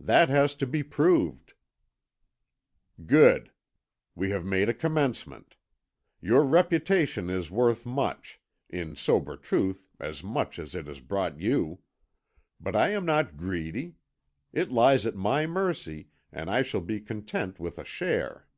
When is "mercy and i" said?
15.46-16.62